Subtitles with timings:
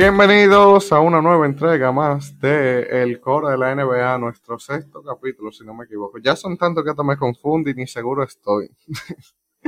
[0.00, 5.52] Bienvenidos a una nueva entrega más de El Coro de la NBA, nuestro sexto capítulo,
[5.52, 6.16] si no me equivoco.
[6.16, 8.70] Ya son tantos que hasta me confundo y ni seguro estoy.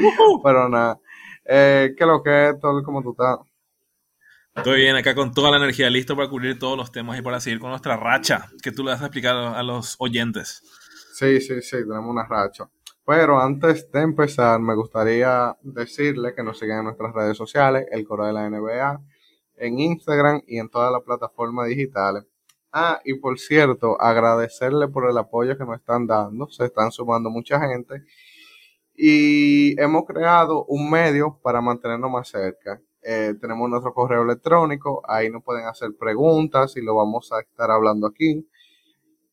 [0.43, 0.99] Pero nada,
[1.45, 3.41] eh, ¿qué lo que es, todo ¿Cómo tú estás?
[4.57, 7.39] Estoy bien acá con toda la energía, listo para cubrir todos los temas y para
[7.39, 10.63] seguir con nuestra racha que tú le vas a explicar a los oyentes.
[11.13, 12.71] Sí, sí, sí, tenemos una racha.
[13.05, 18.07] Pero antes de empezar, me gustaría decirle que nos sigan en nuestras redes sociales, el
[18.07, 18.99] Coro de la NBA,
[19.63, 22.25] en Instagram y en todas las plataformas digitales.
[22.73, 26.49] Ah, y por cierto, agradecerle por el apoyo que nos están dando.
[26.49, 28.03] Se están sumando mucha gente.
[28.95, 32.81] Y hemos creado un medio para mantenernos más cerca.
[33.03, 37.71] Eh, tenemos nuestro correo electrónico, ahí nos pueden hacer preguntas y lo vamos a estar
[37.71, 38.49] hablando aquí.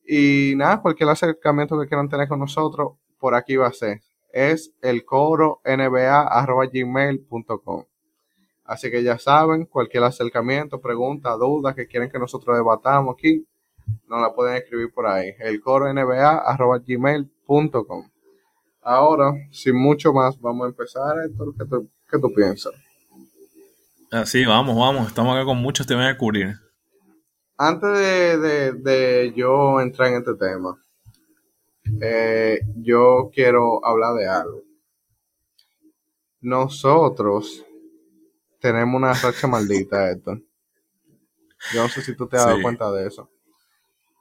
[0.06, 4.00] Y nada, cualquier acercamiento que quieran tener con nosotros, por aquí va a ser.
[4.32, 5.60] Es el coro.
[8.70, 13.44] Así que ya saben, cualquier acercamiento, pregunta, duda que quieren que nosotros debatamos aquí,
[14.06, 15.34] nos la pueden escribir por ahí.
[15.40, 17.28] El coro nba.gmail.com.
[18.80, 21.52] Ahora, sin mucho más, vamos a empezar esto.
[21.58, 22.72] ¿Qué tú, qué tú piensas?
[24.12, 25.08] Así, vamos, vamos.
[25.08, 26.54] Estamos acá con muchos temas a cubrir.
[27.58, 30.80] Antes de, yo entrar en este tema,
[32.00, 34.62] eh, yo quiero hablar de algo.
[36.40, 37.64] Nosotros
[38.60, 40.38] tenemos una racha maldita, esto.
[41.74, 43.30] Yo no sé si tú te has dado cuenta de eso.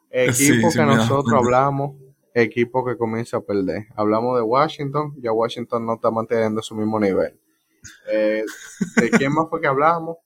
[0.09, 1.95] Equipo que nosotros hablamos,
[2.33, 3.87] equipo que comienza a perder.
[3.95, 7.39] Hablamos de Washington, ya Washington no está manteniendo su mismo nivel.
[8.11, 8.43] Eh,
[8.95, 10.17] ¿De quién más fue que hablamos?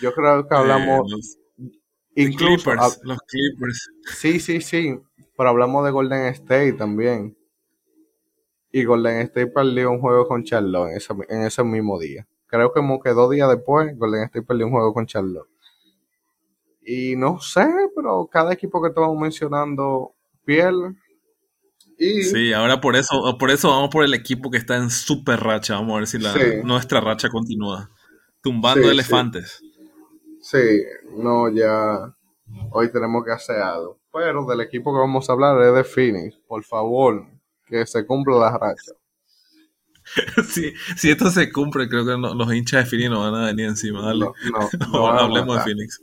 [0.00, 1.36] Yo creo que hablamos.
[1.58, 4.98] Eh, incluso, los, Clippers, Sí, sí, sí.
[5.36, 7.36] Pero hablamos de Golden State también.
[8.70, 10.90] Y Golden State perdió un juego con Charlotte
[11.28, 12.26] en ese, mismo día.
[12.48, 15.48] Creo que como que dos días después, Golden State perdió un juego con Charlotte.
[16.82, 20.14] Y no sé, pero cada equipo que estamos mencionando
[20.44, 20.94] pierde.
[21.98, 25.74] Sí, ahora por eso, por eso vamos por el equipo que está en super racha.
[25.74, 26.32] Vamos a ver si la,
[26.64, 27.90] nuestra racha continúa.
[28.40, 29.60] Tumbando elefantes.
[30.40, 30.82] Sí.
[31.16, 32.14] no, ya
[32.70, 33.98] hoy tenemos que hacer algo.
[34.12, 36.38] Pero del equipo que vamos a hablar es de Phoenix.
[36.46, 37.26] Por favor,
[37.66, 38.92] que se cumpla la racha.
[40.96, 44.02] si esto se cumple, creo que los hinchas de Phoenix no van a venir encima.
[44.02, 44.26] Dale.
[44.26, 44.32] No,
[44.92, 46.02] no, hablemos de Phoenix.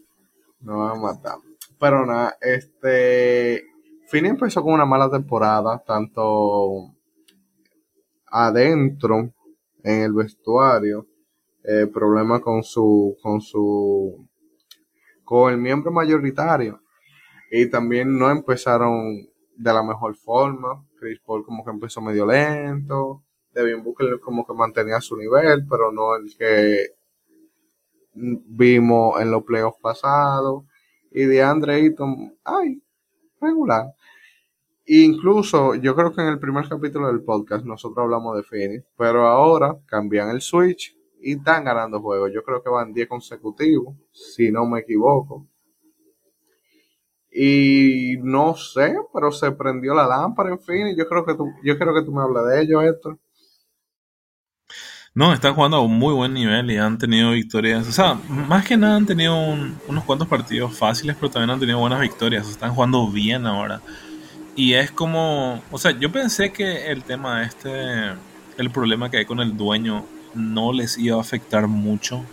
[0.59, 1.37] No van a matar.
[1.79, 3.65] Pero nada, este
[4.07, 6.93] Fini empezó con una mala temporada, tanto
[8.27, 9.33] adentro
[9.83, 11.07] en el vestuario,
[11.63, 14.27] eh, problemas con su, con su,
[15.23, 16.81] con el miembro mayoritario.
[17.51, 19.27] Y también no empezaron
[19.57, 20.85] de la mejor forma.
[20.99, 23.24] Chris Paul como que empezó medio lento.
[23.55, 26.89] Devin Booker como que mantenía su nivel, pero no el que
[28.13, 30.65] vimos en los playoffs pasados.
[31.11, 32.83] Y de Andre Ayton, ay,
[33.39, 33.85] regular.
[34.87, 39.25] Incluso yo creo que en el primer capítulo del podcast nosotros hablamos de Phoenix, pero
[39.25, 42.31] ahora cambian el switch y están ganando juegos.
[42.33, 45.47] Yo creo que van 10 consecutivos, si no me equivoco.
[47.31, 50.97] Y no sé, pero se prendió la lámpara en Phoenix.
[50.97, 53.19] Yo creo que tú, yo creo que tú me hablas de ello, esto.
[55.17, 57.87] No, están jugando a un muy buen nivel y han tenido victorias.
[57.87, 59.33] O sea, más que nada han tenido
[59.87, 62.49] unos cuantos partidos fáciles, pero también han tenido buenas victorias.
[62.49, 63.79] Están jugando bien ahora.
[64.57, 68.11] Y es como, o sea, yo pensé que el tema este,
[68.57, 72.25] el problema que hay con el dueño no les iba a afectar mucho,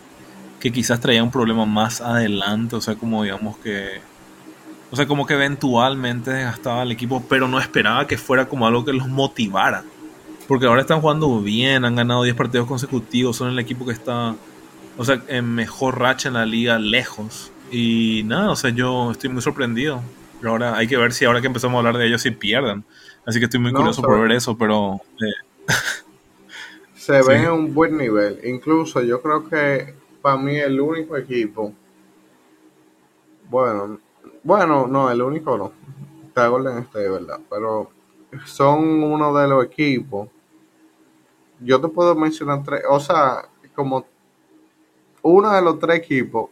[0.59, 4.01] que quizás traía un problema más adelante, o sea, como digamos que,
[4.91, 8.85] o sea, como que eventualmente desgastaba el equipo, pero no esperaba que fuera como algo
[8.85, 9.85] que los motivara.
[10.53, 14.37] Porque ahora están jugando bien, han ganado 10 partidos consecutivos, son el equipo que está,
[14.99, 17.51] o sea, en mejor racha en la liga lejos.
[17.71, 20.03] Y nada, o sea, yo estoy muy sorprendido.
[20.39, 22.85] Pero ahora hay que ver si ahora que empezamos a hablar de ellos si pierden.
[23.25, 25.01] Así que estoy muy curioso por ver eso, pero...
[25.23, 25.73] Eh,
[26.97, 28.39] se ve en un buen nivel.
[28.45, 31.73] Incluso yo creo que para mí el único equipo...
[33.49, 33.99] Bueno,
[34.43, 35.73] bueno, no, el único no.
[36.29, 37.41] Está Golden State, ¿verdad?
[37.49, 37.91] Pero
[38.45, 40.29] son uno de los equipos.
[41.65, 44.05] Yo te puedo mencionar tres, o sea, como
[45.23, 46.51] uno de los tres equipos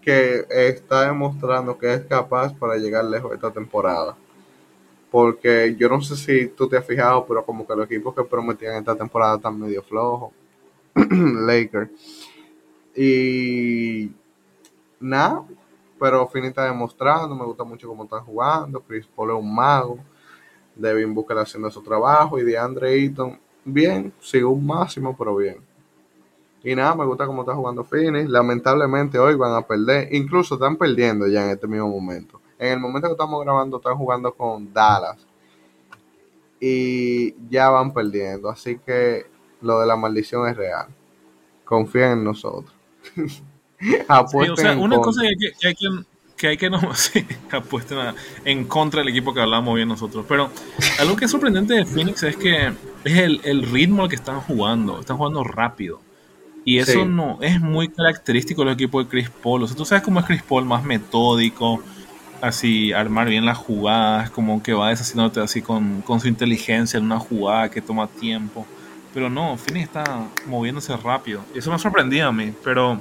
[0.00, 4.16] que está demostrando que es capaz para llegar lejos esta temporada.
[5.10, 8.24] Porque yo no sé si tú te has fijado, pero como que los equipos que
[8.24, 10.32] prometían esta temporada están medio flojos.
[10.94, 11.90] Lakers.
[12.94, 14.10] Y
[15.00, 15.44] nada,
[15.98, 18.80] pero Fini está demostrando, me gusta mucho cómo están jugando.
[18.80, 19.98] Chris Paul es un mago.
[20.74, 22.38] Devin Booker haciendo su trabajo.
[22.38, 23.38] Y de Andre Eaton,
[23.72, 25.58] bien, sigue un máximo, pero bien.
[26.62, 28.28] Y nada, me gusta cómo está jugando Phoenix.
[28.28, 30.12] Lamentablemente hoy van a perder.
[30.12, 32.40] Incluso están perdiendo ya en este mismo momento.
[32.58, 35.26] En el momento que estamos grabando están jugando con Dallas.
[36.60, 38.50] Y ya van perdiendo.
[38.50, 39.26] Así que
[39.60, 40.88] lo de la maldición es real.
[41.64, 42.74] Confíen en nosotros.
[44.08, 45.86] o sea, una cosa que hay que, que hay que
[46.70, 47.98] no sí, apuesten
[48.44, 50.24] en contra del equipo que hablamos bien nosotros.
[50.28, 50.50] Pero
[50.98, 52.72] algo que es sorprendente de Phoenix es que
[53.04, 55.00] es el, el ritmo al que están jugando.
[55.00, 56.00] Están jugando rápido.
[56.64, 59.62] Y eso no es muy característico del equipo de Chris Paul.
[59.62, 61.82] O sea, tú sabes cómo es Chris Paul, más metódico,
[62.42, 67.04] así armar bien las jugadas, como que va deshaciéndote así con, con su inteligencia en
[67.04, 68.66] una jugada que toma tiempo.
[69.14, 71.42] Pero no, Phoenix está moviéndose rápido.
[71.54, 73.00] Eso me ha sorprendido a mí, pero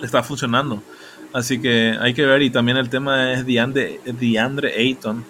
[0.00, 0.82] está funcionando.
[1.32, 2.42] Así que hay que ver.
[2.42, 5.24] Y también el tema es DeAndre, DeAndre Ayton.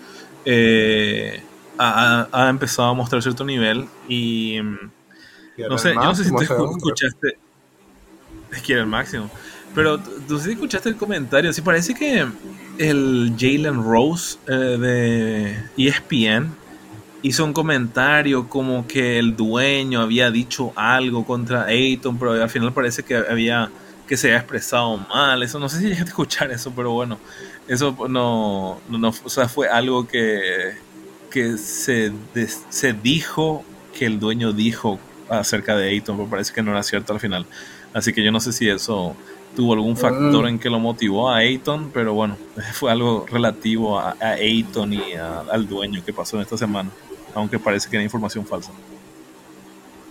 [0.44, 1.42] Eh,
[1.78, 3.86] ha, empezado a mostrar cierto nivel.
[4.08, 4.58] Y
[5.56, 7.38] no sé, yo no sé si te escuchaste.
[8.52, 9.30] Es que era el máximo.
[9.74, 11.52] Pero tú sí escuchaste el comentario.
[11.52, 12.26] Sí, parece que
[12.78, 16.54] el Jalen Rose eh, de ESPN
[17.22, 22.72] hizo un comentario como que el dueño había dicho algo contra Ayton, pero al final
[22.72, 23.70] parece que había
[24.12, 25.42] que se había expresado mal.
[25.42, 27.18] Eso no sé si llegaste a escuchar eso, pero bueno,
[27.66, 30.74] eso no, no, o sea, fue algo que,
[31.30, 32.12] que se,
[32.68, 33.64] se dijo
[33.98, 34.98] que el dueño dijo
[35.30, 37.46] acerca de Ayton, pero parece que no era cierto al final.
[37.94, 39.16] Así que yo no sé si eso
[39.56, 40.48] tuvo algún factor mm.
[40.48, 42.36] en que lo motivó a Ayton, pero bueno,
[42.74, 46.90] fue algo relativo a, a Ayton y al dueño que pasó en esta semana,
[47.34, 48.72] aunque parece que era información falsa.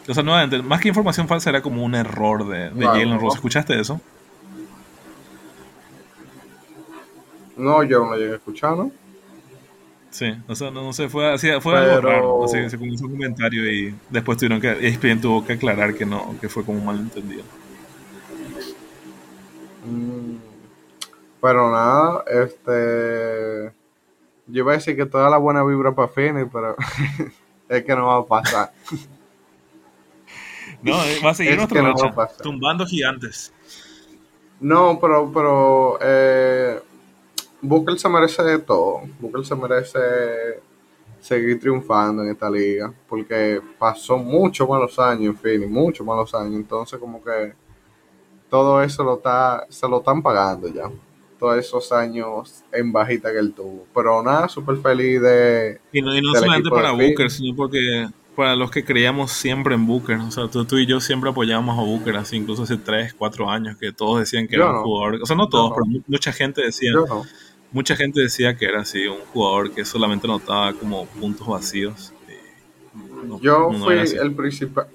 [0.08, 3.36] O sea, nuevamente, más que información falsa era como un error de, de Jalen Rose.
[3.36, 4.02] ¿Escuchaste eso?
[7.56, 8.92] No, yo no llegué a escuchar, ¿no?
[10.10, 12.44] Sí, o sea, no, sé, fue, fue algo raro.
[12.44, 16.36] Así, se comenzó un comentario y después tuvieron que, ESPN tuvo que aclarar que no,
[16.42, 17.44] que fue como un malentendido.
[19.86, 20.36] Mm,
[21.40, 23.74] pero nada, este.
[24.48, 26.76] Yo iba a decir que toda la buena vibra para Phoenix, pero
[27.70, 28.72] es que no va a pasar.
[30.82, 31.96] no, va a seguir nuestro no
[32.42, 33.54] tumbando gigantes.
[34.60, 36.80] No, pero, pero eh,
[37.62, 39.02] Booker se merece de todo.
[39.20, 39.90] Booker se merece
[41.20, 46.56] seguir triunfando en esta liga, porque pasó muchos malos años en Phoenix, muchos malos años,
[46.56, 47.54] entonces como que
[48.50, 50.92] todo eso lo está, se lo están pagando ya.
[51.40, 53.88] Todos esos años en bajita que él tuvo.
[53.96, 55.80] Pero nada, súper feliz de.
[55.92, 60.18] Y no, solamente para Booker, sino porque para los que creíamos siempre en Booker.
[60.18, 63.78] O sea, tú, y yo siempre apoyábamos a Booker, así incluso hace 3, 4 años,
[63.78, 65.20] que todos decían que era un jugador.
[65.22, 66.92] O sea, no todos, pero mucha gente decía.
[67.74, 72.12] Mucha gente decía que era así, un jugador que solamente notaba como puntos vacíos.
[73.42, 74.88] yo fui el principal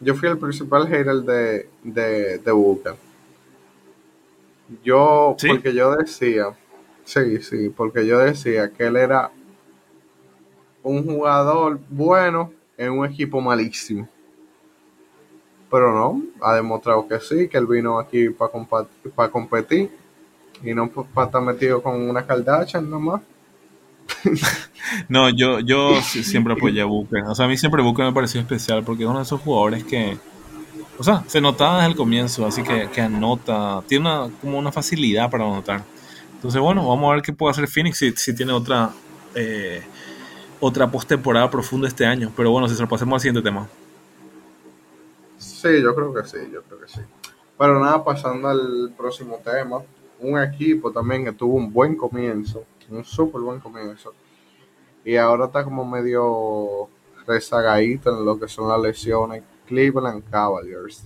[0.00, 2.94] yo fui el principal hater de, de, de Booker.
[4.82, 6.56] Yo, porque yo decía,
[7.04, 9.30] sí, sí, porque yo decía que él era
[10.82, 14.08] un jugador bueno en un equipo malísimo.
[15.70, 19.90] Pero no, ha demostrado que sí, que él vino aquí para competir
[20.62, 23.20] y no para estar metido con una Kardashian nomás.
[25.08, 27.24] no, yo, yo siempre apoyé a Booker.
[27.24, 29.84] O sea, a mí siempre Booker me pareció especial porque es uno de esos jugadores
[29.84, 30.16] que,
[30.98, 34.70] o sea, se notaba desde el comienzo, así que, que anota, tiene una, como una
[34.70, 35.82] facilidad para anotar.
[36.34, 38.90] Entonces, bueno, vamos a ver qué puede hacer Phoenix si, si tiene otra
[39.34, 39.82] eh,
[40.60, 42.32] otra postemporada profunda este año.
[42.36, 43.66] Pero bueno, si se lo pasemos al siguiente tema.
[45.38, 47.00] Sí, yo creo que sí, yo creo que sí.
[47.58, 49.82] Pero nada, pasando al próximo tema,
[50.20, 54.14] un equipo también que tuvo un buen comienzo un súper buen comienzo.
[55.04, 56.88] Y ahora está como medio
[57.26, 59.42] rezagadito en lo que son las lesiones.
[59.66, 61.04] Cleveland Cavaliers.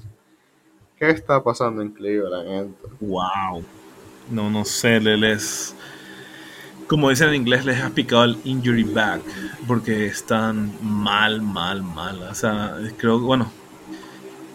[0.99, 2.75] ¿Qué está pasando en Cleveland?
[3.01, 3.65] Wow.
[4.31, 5.75] No, no sé, les.
[6.91, 9.23] Como dicen en inglés, les ha picado el injury back.
[9.69, 12.21] Porque están mal, mal, mal.
[12.25, 13.49] O sea, creo, bueno.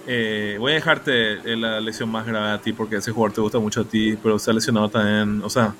[0.05, 3.57] Eh, voy a dejarte la lesión más grave a ti porque ese jugador te gusta
[3.57, 5.41] mucho a ti, pero se ha lesionado también.
[5.45, 5.73] O sea,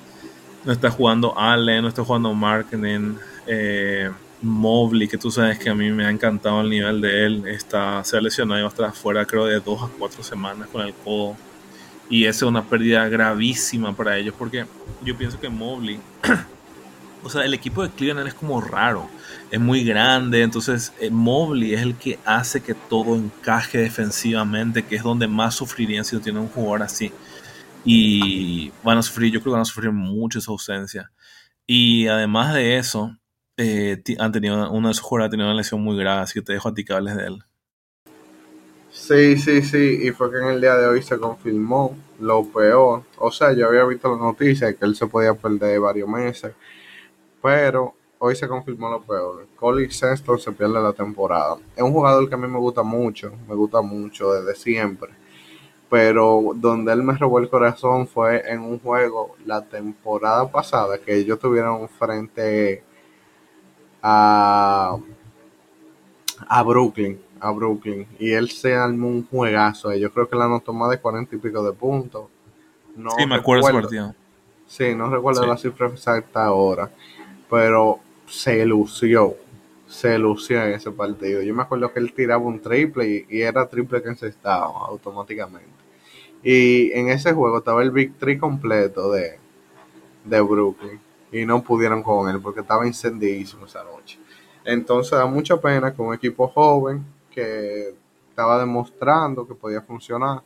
[0.64, 4.10] no está jugando Allen, no está jugando Marketing, eh,
[4.40, 8.02] Mobley, que tú sabes que a mí me ha encantado el nivel de él, está,
[8.02, 10.80] se ha lesionado y va a estar fuera creo de dos a cuatro semanas con
[10.80, 11.36] el codo.
[12.08, 14.66] Y esa es una pérdida gravísima para ellos porque
[15.04, 15.98] yo pienso que Mobley,
[17.22, 19.08] o sea, el equipo de Cleveland es como raro,
[19.50, 24.96] es muy grande, entonces eh, Mobley es el que hace que todo encaje defensivamente, que
[24.96, 27.12] es donde más sufrirían si no tiene un jugador así
[27.86, 31.12] y van a sufrir, yo creo que van a sufrir mucho esa ausencia.
[31.66, 33.16] Y además de eso,
[33.56, 36.42] eh, han tenido, uno de esos jugadores ha tenido una lesión muy grave, así que
[36.42, 37.44] te dejo a ti de él.
[39.06, 43.04] Sí, sí, sí, y fue que en el día de hoy se confirmó lo peor.
[43.18, 46.52] O sea, yo había visto la noticia de que él se podía perder varios meses,
[47.40, 49.46] pero hoy se confirmó lo peor.
[49.54, 51.56] Colin Sexton se pierde la temporada.
[51.76, 55.12] Es un jugador que a mí me gusta mucho, me gusta mucho desde siempre.
[55.88, 61.14] Pero donde él me robó el corazón fue en un juego la temporada pasada que
[61.14, 62.82] ellos tuvieron frente
[64.02, 64.96] a,
[66.48, 67.20] a Brooklyn.
[67.40, 68.06] A Brooklyn.
[68.18, 69.94] Y él se armó un juegazo.
[69.94, 72.26] Yo creo que la anotó más de cuarenta y pico de puntos.
[72.96, 74.14] No sí, me acuerdo ese partido.
[74.66, 76.90] Sí, no recuerdo la cifra exacta ahora.
[77.48, 79.36] Pero se lució,
[79.86, 81.42] se lució en ese partido.
[81.42, 85.76] Yo me acuerdo que él tiraba un triple y, era triple que encestaba automáticamente.
[86.42, 89.38] Y en ese juego estaba el victory completo de,
[90.24, 91.00] de Brooklyn
[91.32, 94.18] y no pudieron con él porque estaba incendiísimo esa noche.
[94.66, 97.94] Entonces da mucha pena que un equipo joven que
[98.28, 100.42] estaba demostrando que podía funcionar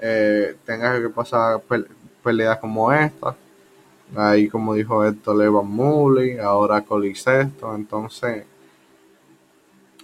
[0.00, 1.60] eh, tenga que pasar
[2.22, 3.34] peleas como esta
[4.16, 7.74] Ahí, como dijo Héctor, Evan Mooley, ahora Colisesto.
[7.74, 8.44] Entonces,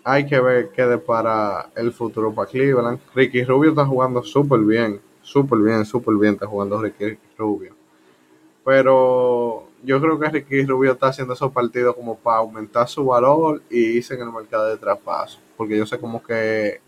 [0.05, 3.01] hay que ver qué depara el futuro para Cleveland.
[3.15, 7.75] Ricky Rubio está jugando súper bien, súper bien, súper bien está jugando Ricky Rubio.
[8.65, 13.63] Pero yo creo que Ricky Rubio está haciendo esos partidos como para aumentar su valor
[13.71, 15.39] y irse en el mercado de traspaso.
[15.57, 16.81] Porque yo sé como que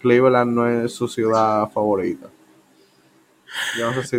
[0.00, 2.28] Cleveland no es su ciudad favorita.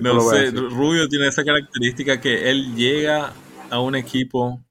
[0.01, 3.33] no sé Rubio tiene esa característica que él llega
[3.71, 4.61] a un equipo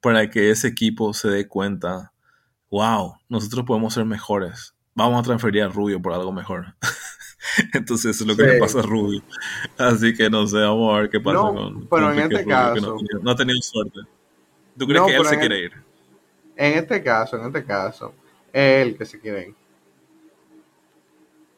[0.00, 2.12] para que ese equipo se dé cuenta,
[2.70, 4.74] wow, nosotros podemos ser mejores.
[4.94, 6.74] Vamos a transferir a Rubio por algo mejor.
[7.74, 9.22] Entonces eso es lo que le pasa a Rubio.
[9.78, 13.30] Así que no sé, vamos a ver qué pasa con, pero en este caso, no,
[13.30, 14.00] ha tenido suerte.
[14.76, 15.72] ¿Tú crees que él se quiere ir?
[16.56, 18.14] En este caso, en este caso,
[18.52, 19.54] él que se quiere ir.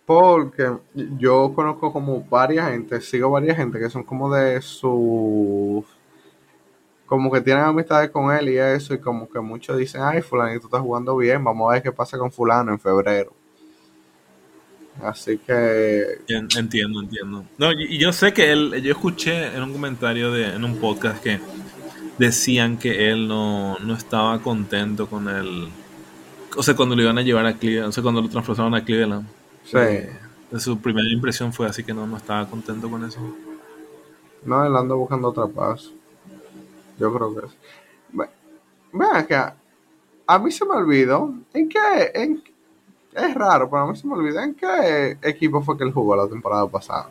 [0.05, 0.71] Porque
[1.19, 5.85] yo conozco como varias gente, sigo varias gente que son como de su
[7.07, 10.59] como que tienen amistades con él y eso, y como que muchos dicen, ay, fulano,
[10.59, 13.35] tú estás jugando bien, vamos a ver qué pasa con fulano en febrero.
[15.01, 16.19] Así que...
[16.29, 17.45] Entiendo, entiendo.
[17.59, 21.23] No, y yo sé que él, yo escuché en un comentario de, en un podcast
[21.23, 21.41] que
[22.19, 25.69] decían que él no, no estaba contento con él.
[26.57, 28.85] O sea, cuando lo iban a llevar a Cleveland, o sea, cuando lo transportaron a
[28.85, 29.27] Cleveland
[29.65, 29.79] Sí.
[30.59, 33.21] su primera impresión fue así que no, no estaba contento con eso.
[34.45, 35.91] No, él anda buscando otra paz.
[36.99, 37.53] Yo creo que es.
[38.93, 39.57] Vean acá.
[40.27, 41.33] A mí se me olvidó.
[41.55, 41.79] ¿En qué?
[42.15, 42.43] En,
[43.15, 44.41] es raro, pero a mí se me olvidó.
[44.41, 47.11] ¿En qué equipo fue que él jugó la temporada pasada?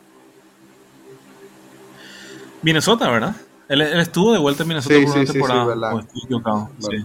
[2.62, 3.36] Minnesota, ¿verdad?
[3.68, 6.06] Él, estuvo de vuelta en Minnesota por una temporada.
[6.78, 6.96] Sí,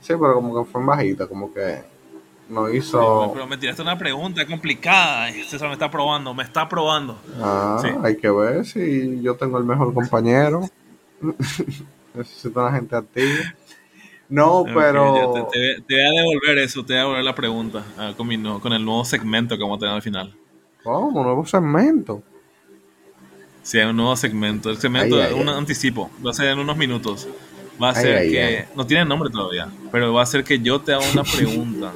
[0.00, 1.82] sí, pero como que fue en bajita, como que
[2.48, 3.30] no hizo.
[3.32, 5.30] pero me tiraste una pregunta complicada.
[5.48, 7.18] César me está probando, me está probando.
[7.40, 10.68] Ah, hay que ver si yo tengo el mejor compañero.
[12.14, 13.54] Necesito una gente activa.
[14.28, 15.48] No, pero.
[15.52, 18.28] te, voy a devolver eso, te voy a devolver la pregunta ah, con,
[18.60, 20.34] con el nuevo segmento que vamos a tener al final.
[20.82, 21.22] ¿Cómo?
[21.22, 22.22] ¿Nuevo segmento?
[23.62, 24.70] Sí, hay un nuevo segmento.
[24.70, 26.10] El segmento es un anticipo.
[26.24, 27.28] Va a ser en unos minutos
[27.82, 30.92] va a ser que, no tiene nombre todavía, pero va a ser que yo te
[30.92, 31.92] haga una pregunta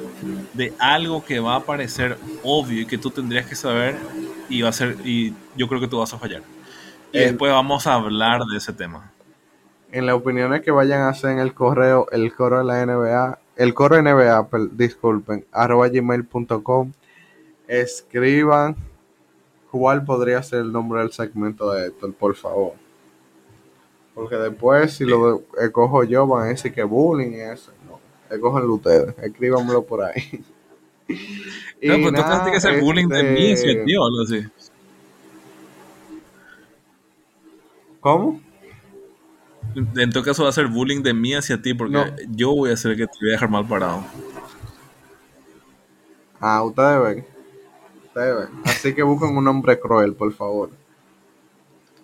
[0.53, 3.97] de algo que va a parecer obvio y que tú tendrías que saber
[4.49, 6.43] y va a ser, y yo creo que tú vas a fallar.
[7.11, 9.11] Y después vamos a hablar de ese tema.
[9.91, 13.39] En las opiniones que vayan a hacer en el correo, el correo de la NBA,
[13.55, 16.91] el correo NBA, disculpen, arroba gmail.com,
[17.67, 18.75] escriban
[19.71, 22.73] cuál podría ser el nombre del segmento de esto, por favor.
[24.13, 27.71] Porque después, si lo escojo yo, van a decir que bullying y eso.
[27.87, 30.43] No, escogenlo ustedes, escríbanmelo por ahí.
[31.81, 34.45] no, pues tú tienes que hacer bullying de mí hacia ti o algo así.
[37.99, 38.48] ¿Cómo?
[39.75, 42.73] En todo caso va a ser bullying de mí hacia ti porque yo voy a
[42.73, 44.03] hacer que te voy a dejar mal parado.
[46.39, 47.25] Ah, ustedes ven.
[48.05, 48.61] Ustedes ven.
[48.65, 50.71] Así que busquen un hombre cruel, por favor.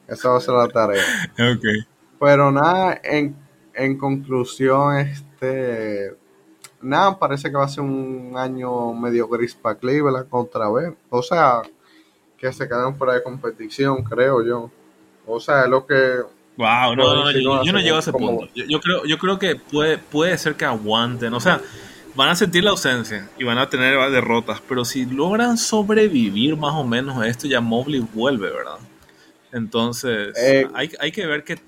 [0.08, 1.04] Esa va a ser la tarea.
[1.34, 1.88] ok.
[2.20, 3.36] Pero nada, en,
[3.74, 6.16] en conclusión, este.
[6.82, 10.94] Nada, parece que va a ser un año medio gris para Cleveland otra vez.
[11.10, 11.64] O sea,
[12.38, 14.70] que se quedan fuera de competición, creo yo.
[15.26, 16.22] O sea, lo que.
[16.58, 18.48] Wow, no, no, yo, no llego a ese punto.
[18.56, 21.34] Yo, creo, yo creo que puede, puede ser que aguanten.
[21.34, 21.60] O sea,
[22.16, 24.62] van a sentir la ausencia y van a tener derrotas.
[24.68, 28.78] Pero si logran sobrevivir más o menos a esto, ya Mobley vuelve, ¿verdad?
[29.52, 31.60] Entonces, eh, hay, hay que ver que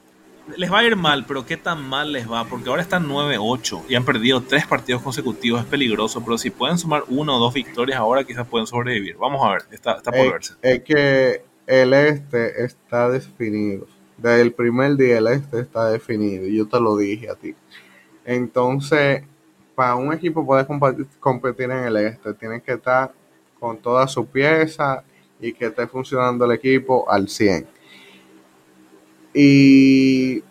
[0.56, 2.46] les va a ir mal, pero ¿qué tan mal les va?
[2.46, 5.62] Porque ahora están 9-8 y han perdido tres partidos consecutivos.
[5.62, 9.17] Es peligroso, pero si pueden sumar una o dos victorias ahora, quizás pueden sobrevivir.
[9.17, 10.53] Vamos a ver, está, está por Es, verse.
[10.62, 13.88] es que el este está definido.
[14.17, 16.47] Desde el primer día el este está definido.
[16.47, 17.55] Yo te lo dije a ti.
[18.25, 19.24] Entonces,
[19.75, 20.67] para un equipo poder
[21.19, 23.13] competir en el este, tiene que estar
[23.59, 25.03] con toda su pieza
[25.39, 27.67] y que esté funcionando el equipo al 100.
[29.33, 30.43] Y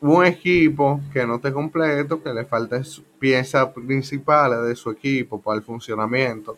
[0.00, 2.82] un equipo que no esté completo, que le falten
[3.18, 6.56] piezas principales de su equipo para el funcionamiento,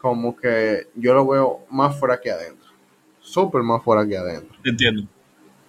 [0.00, 2.67] como que yo lo veo más fuera que adentro.
[3.28, 4.56] Súper más fuera que adentro.
[4.62, 5.02] Te entiendo,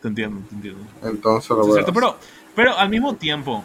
[0.02, 0.82] te entiendo, te entiendo.
[1.04, 2.18] Entonces lo cierto, pero,
[2.56, 3.64] pero al mismo tiempo,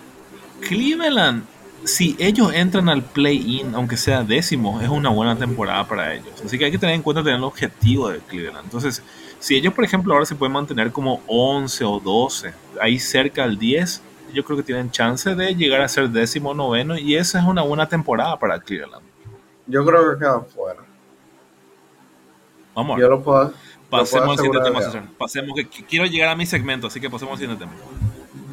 [0.61, 1.45] Cleveland,
[1.85, 6.43] si ellos entran al play-in, aunque sea décimo, es una buena temporada para ellos.
[6.45, 8.65] Así que hay que tener en cuenta tener el objetivo de Cleveland.
[8.65, 9.03] Entonces,
[9.39, 13.59] si ellos, por ejemplo, ahora se pueden mantener como 11 o 12, ahí cerca al
[13.59, 17.45] 10, yo creo que tienen chance de llegar a ser décimo noveno, y esa es
[17.45, 19.05] una buena temporada para Cleveland.
[19.67, 20.81] Yo creo que quedan fuera.
[22.75, 23.53] Vamos Yo lo puedo.
[23.99, 24.83] Pasemos al siguiente tema.
[24.83, 25.09] César.
[25.19, 27.77] Pasemos, que que quiero llegar a mi segmento, así que pasemos al siguiente tema.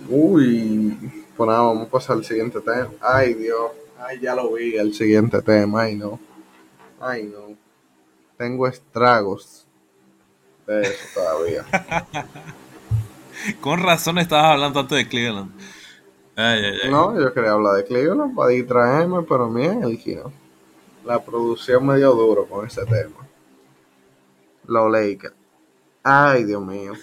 [0.10, 0.98] Uy,
[1.38, 2.89] pues nada, vamos a pasar al siguiente tema.
[3.00, 3.71] Ay, Dios.
[4.00, 5.83] Ay, ya lo vi, el siguiente tema.
[5.83, 6.19] Ay, no.
[7.00, 7.55] Ay, no.
[8.38, 9.65] Tengo estragos
[10.67, 11.65] de eso todavía.
[13.62, 15.51] Con razón estabas hablando tanto de Cleveland.
[16.36, 16.91] Ay, ay, ay.
[16.91, 20.31] No, yo quería hablar de Cleveland para distraerme, pero miren el kino.
[21.05, 23.27] La producción me dio duro con ese tema.
[24.72, 25.36] Los Lakers.
[26.01, 26.94] Ay, Dios mío.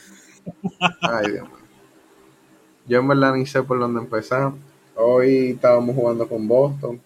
[1.03, 1.59] Ay, Dios mío.
[2.87, 4.53] Yo en verdad ni sé por dónde empezar.
[4.97, 6.99] Hoy estábamos jugando con Boston.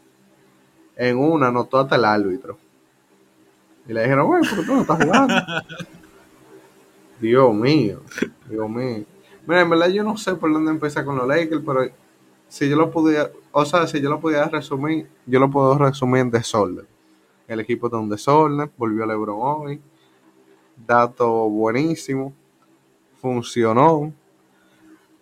[0.96, 2.56] En una anotó hasta el árbitro.
[3.88, 5.34] Y le dijeron, güey, ¿por qué tú no estás jugando?
[7.20, 8.00] Dios mío.
[8.48, 9.04] Dios mío.
[9.44, 11.90] Mira, en verdad yo no sé por dónde empezar con los Lakers, pero
[12.46, 16.20] si yo lo pudiera, o sea, si yo lo pudiera resumir, yo lo puedo resumir
[16.20, 16.86] en desorden.
[17.48, 19.80] El equipo está en desorden, volvió LeBron hoy,
[20.76, 22.32] dato buenísimo,
[23.20, 24.12] funcionó,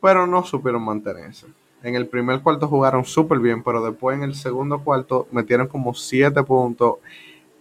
[0.01, 1.47] pero no supieron mantenerse.
[1.83, 5.95] En el primer cuarto jugaron súper bien, pero después en el segundo cuarto metieron como
[5.95, 6.97] 7 puntos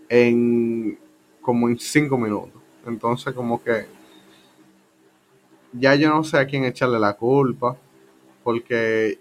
[0.09, 0.97] en
[1.41, 2.61] como en 5 minutos.
[2.85, 3.85] Entonces como que
[5.73, 7.77] ya yo no sé a quién echarle la culpa,
[8.43, 9.19] porque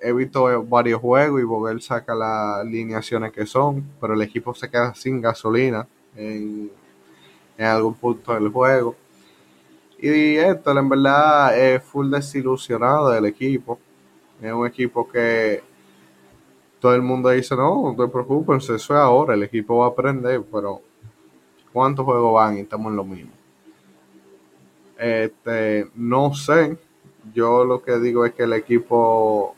[0.00, 4.70] he visto varios juegos y Vogel saca las alineaciones que son, pero el equipo se
[4.70, 5.86] queda sin gasolina
[6.16, 6.70] en,
[7.56, 8.96] en algún punto del juego.
[9.98, 13.78] Y esto, en verdad, es full desilusionado del equipo.
[14.40, 15.62] Es un equipo que
[16.84, 19.88] todo el mundo dice, no, no te preocupes, eso es ahora, el equipo va a
[19.88, 20.82] aprender, pero
[21.72, 22.58] ¿cuántos juegos van?
[22.58, 23.32] Y estamos en lo mismo.
[24.98, 26.76] Este, no sé,
[27.32, 29.54] yo lo que digo es que el equipo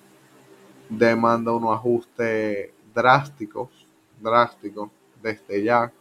[0.89, 3.71] demanda unos ajustes drásticos,
[4.21, 5.93] drásticos, desde ya,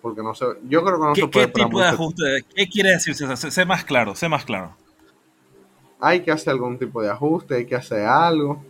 [0.00, 2.44] porque no sé, yo creo que no se ¿Qué, puede qué tipo de ajuste?
[2.54, 3.36] ¿Qué quiere decir César?
[3.36, 4.76] Sé, sé más claro, sé más claro.
[6.00, 8.64] Hay que hacer algún tipo de ajuste, hay que hacer algo,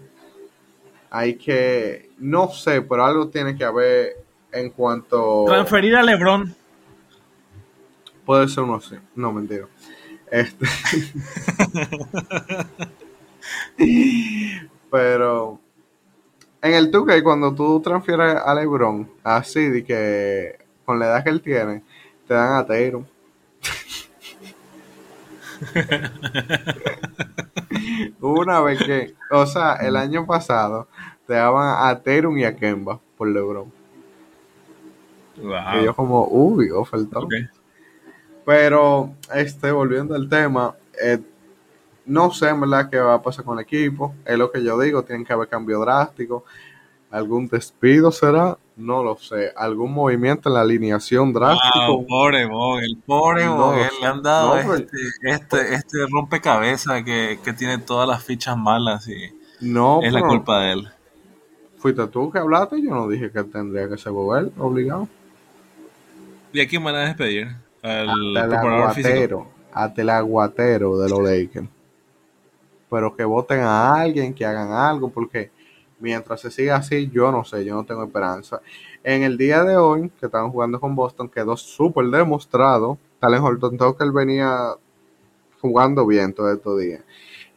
[1.10, 5.44] hay que, no sé, pero algo tiene que haber en cuanto...
[5.46, 6.54] Transferir a LeBron.
[8.24, 9.66] Puede ser uno así, no, mentira.
[10.30, 10.66] Este...
[14.90, 15.60] Pero
[16.62, 21.28] en el 2K, cuando tú transfieres a LeBron, así de que con la edad que
[21.28, 21.82] él tiene,
[22.26, 23.04] te dan a Tatum.
[28.22, 30.88] Una vez que, o sea, el año pasado
[31.26, 33.70] te daban a Tatum y a Kemba por LeBron.
[35.36, 37.24] Y yo como, uy, ofertón.
[37.24, 37.34] Ok.
[38.46, 41.20] Pero, este, volviendo al tema, eh,
[42.06, 44.14] no sé en verdad qué va a pasar con el equipo.
[44.24, 46.46] Es lo que yo digo, tienen que haber cambio drástico.
[47.10, 48.56] ¿Algún despido será?
[48.78, 49.52] No lo sé.
[49.56, 51.96] ¿Algún movimiento en la alineación drástico?
[51.96, 57.02] Wow, pobre Vogel, pobre No, Vogel, le han dado no, pero- este, este, este rompecabezas
[57.02, 59.16] que, que tiene todas las fichas malas y
[59.60, 60.88] No, es la culpa de él.
[61.78, 62.80] fuiste tú que hablaste.
[62.80, 65.08] Yo no dije que tendría que ser Bobel, obligado.
[66.52, 67.48] ¿Y a quién van a despedir?
[67.82, 69.08] Al el preparador físico.
[69.08, 71.68] aguatero, hasta el aguatero de los Lakers.
[72.90, 75.50] Pero que voten a alguien, que hagan algo, porque
[76.00, 78.60] mientras se siga así, yo no sé, yo no tengo esperanza.
[79.02, 82.98] En el día de hoy, que estaban jugando con Boston, quedó súper demostrado.
[83.18, 84.74] Talen Horton Tucker venía
[85.60, 87.02] jugando bien todos estos días.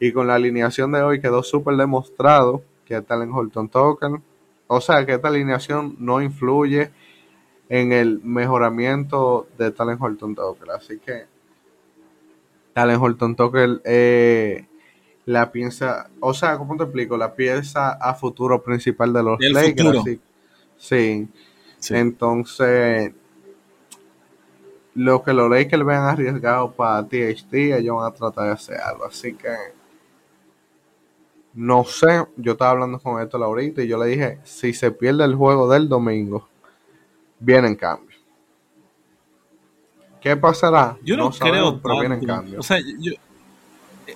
[0.00, 4.20] Y con la alineación de hoy quedó súper demostrado que Talen Horton Tucker,
[4.66, 6.90] o sea, que esta alineación no influye
[7.68, 10.70] en el mejoramiento de Talen Horton Tucker.
[10.70, 11.26] Así que
[12.72, 14.66] Talen Horton Tucker eh,
[15.24, 17.16] la piensa, o sea, ¿cómo te explico?
[17.16, 20.18] La pieza a futuro principal de los Lakers.
[20.76, 21.28] sí.
[21.90, 23.12] Entonces,
[24.94, 29.04] lo que los Lakers vean arriesgado para THT, ellos van a tratar de hacer algo.
[29.06, 29.54] Así que,
[31.54, 35.24] no sé, yo estaba hablando con esto ahorita y yo le dije, si se pierde
[35.24, 36.48] el juego del domingo,
[37.38, 38.20] vienen cambios.
[40.20, 40.96] ¿Qué pasará?
[41.02, 42.60] Yo no, creo, pero vienen cambios.
[42.60, 43.12] O sea, yo,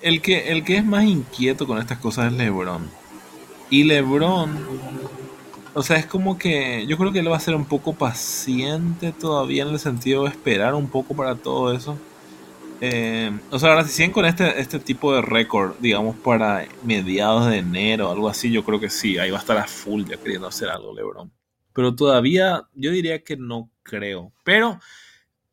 [0.03, 2.89] el que, el que es más inquieto con estas cosas es LeBron.
[3.71, 4.57] Y LeBron,
[5.75, 9.13] o sea, es como que yo creo que él va a ser un poco paciente
[9.13, 11.99] todavía en el sentido de esperar un poco para todo eso.
[12.81, 17.47] Eh, o sea, ahora si siguen con este, este tipo de récord, digamos, para mediados
[17.47, 20.17] de enero, algo así, yo creo que sí, ahí va a estar a full ya
[20.19, 21.33] queriendo hacer algo, LeBron.
[21.73, 24.33] Pero todavía yo diría que no creo.
[24.45, 24.79] Pero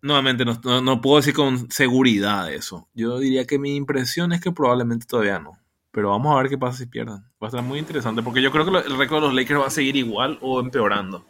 [0.03, 2.87] nuevamente no, puedo decir con seguridad eso.
[2.93, 5.57] Yo diría que mi impresión es que probablemente todavía no.
[5.91, 7.23] Pero vamos a ver qué pasa si pierden.
[7.41, 9.67] Va a estar muy interesante porque yo creo que el récord de los Lakers va
[9.67, 11.23] a seguir igual o empeorando.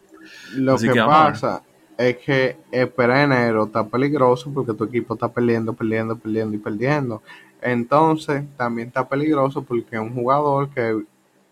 [0.56, 1.62] Lo que, pasa
[1.98, 7.22] es que esperar enero está peligroso porque tu equipo está perdiendo, perdiendo, perdiendo y perdiendo.
[7.62, 11.04] Entonces también está peligroso porque un jugador que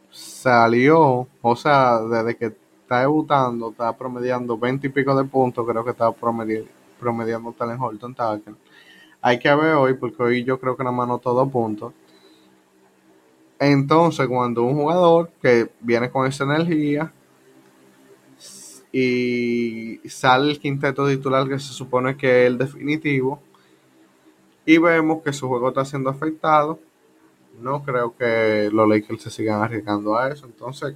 [0.10, 5.84] salió, o sea, desde que está debutando, está promediando 20 y pico de puntos, creo
[5.84, 8.56] que está promediando promediando tal en Horton Tucker.
[9.22, 11.94] Hay que ver hoy, porque hoy yo creo que nada más anotó dos puntos.
[13.60, 17.12] Entonces, cuando un jugador que viene con esa energía
[18.92, 23.42] y sale el quinteto titular que se supone que es el definitivo,
[24.66, 26.80] y vemos que su juego está siendo afectado,
[27.60, 30.46] no creo que los Lakers se sigan arriesgando a eso.
[30.46, 30.96] Entonces,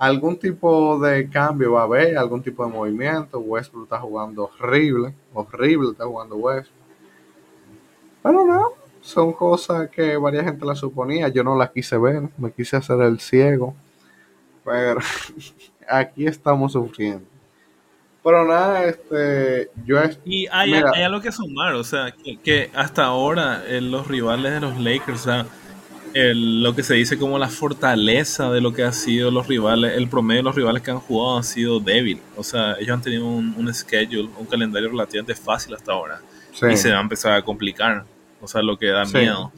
[0.00, 3.38] algún tipo de cambio va a haber, algún tipo de movimiento.
[3.38, 6.80] Westbrook está jugando horrible, horrible está jugando Westbrook.
[8.22, 8.68] Pero no,
[9.02, 11.28] son cosas que varias gente la suponía.
[11.28, 13.76] Yo no las quise ver, me quise hacer el ciego.
[14.64, 15.00] Pero
[15.88, 17.26] aquí estamos sufriendo.
[18.24, 23.82] Pero nada, este, yo Y hay, algo que sumar, o sea, que, hasta ahora eh,
[23.82, 25.46] los rivales de los Lakers, o sea,
[26.14, 30.08] lo que se dice como la fortaleza de lo que han sido los rivales, el
[30.08, 32.20] promedio de los rivales que han jugado han sido débil.
[32.36, 36.20] O sea, ellos han tenido un, un schedule, un calendario relativamente fácil hasta ahora.
[36.70, 38.04] Y se va a empezar a complicar.
[38.40, 39.52] O sea, lo que da miedo.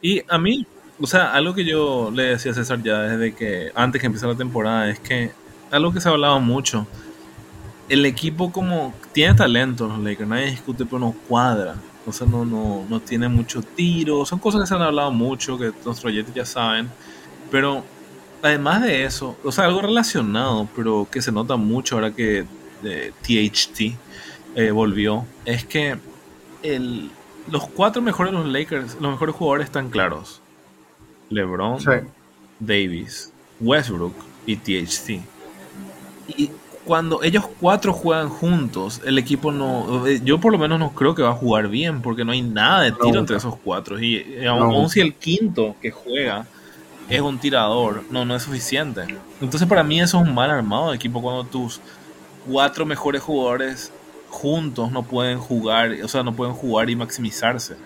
[0.00, 0.66] Y a mí,
[1.00, 4.32] o sea, algo que yo le decía a César ya desde que, antes que empezara
[4.32, 5.32] la temporada, es que
[5.70, 6.86] algo que se ha hablado mucho.
[7.88, 11.74] El equipo como tiene talento, los Lakers, nadie discute, pero no cuadra.
[12.08, 14.24] O sea, no, no, no tiene mucho tiro.
[14.24, 16.88] Son cosas que se han hablado mucho, que nuestros oyentes ya saben.
[17.50, 17.84] Pero
[18.42, 22.46] además de eso, o sea, algo relacionado, pero que se nota mucho ahora que
[22.82, 23.96] THT eh,
[24.54, 25.98] eh, volvió, es que
[26.62, 27.10] el,
[27.50, 30.40] los cuatro mejores de los Lakers, los mejores jugadores están claros.
[31.30, 31.78] LeBron,
[32.58, 34.14] Davis, Westbrook
[34.46, 35.20] y THT.
[36.36, 36.50] Y
[36.88, 40.06] cuando ellos cuatro juegan juntos, el equipo no.
[40.06, 42.40] Eh, yo por lo menos no creo que va a jugar bien, porque no hay
[42.40, 44.00] nada de tiro entre esos cuatro.
[44.00, 46.46] Y eh, aún si el quinto que juega
[47.10, 49.02] es un tirador, no, no es suficiente.
[49.38, 51.78] Entonces, para mí, eso es un mal armado de equipo cuando tus
[52.50, 53.92] cuatro mejores jugadores
[54.30, 57.76] juntos no pueden jugar, o sea, no pueden jugar y maximizarse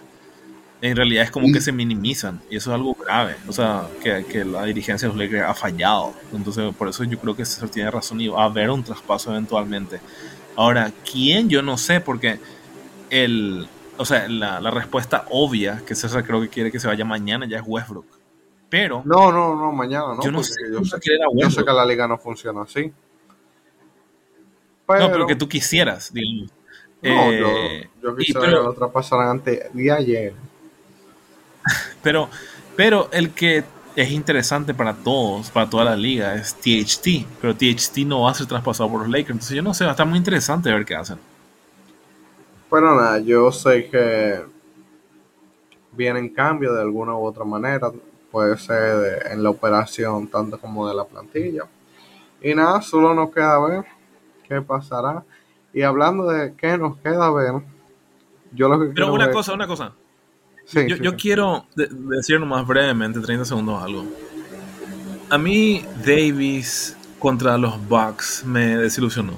[0.83, 3.37] en realidad es como que se minimizan y eso es algo grave.
[3.47, 6.13] O sea, que, la dirigencia de los Lakers ha fallado.
[6.33, 9.31] Entonces, por eso yo creo que César tiene razón y va a haber un traspaso
[9.31, 10.01] eventualmente.
[10.57, 11.49] Ahora, ¿quién?
[11.49, 12.41] Yo no sé, porque
[13.11, 17.47] el, o sea, la, respuesta obvia que César creo que quiere que se vaya mañana
[17.47, 18.07] ya es Westbrook.
[18.69, 19.03] Pero.
[19.05, 20.23] No, no, no, mañana no.
[20.23, 22.93] Yo no sé, yo sé, que la liga no funciona así.
[24.89, 26.51] no, pero que tú quisieras, digamos.
[27.03, 30.35] No, yo, eh, quisiera que lo traspasaran antes de ayer.
[32.03, 32.29] Pero,
[32.77, 37.27] pero el que es interesante para todos, para toda la liga, es THT.
[37.41, 39.31] Pero THT no va a ser traspasado por los Lakers.
[39.31, 41.19] Entonces yo no sé, va a estar muy interesante ver qué hacen.
[42.71, 44.41] Bueno, nada, yo sé que
[45.93, 47.91] vienen cambios de alguna u otra manera.
[48.31, 51.65] Puede ser en la operación, tanto como de la plantilla.
[52.41, 53.85] Y nada, solo nos queda ver
[54.49, 55.23] qué pasará.
[55.75, 57.63] Y hablando de qué nos queda ver,
[58.53, 59.93] yo lo que Pero una cosa, una cosa
[61.01, 64.07] yo, quiero decir nomás brevemente, 30 segundos algo.
[65.29, 69.35] A mí Davis contra los Bucks me desilusionó.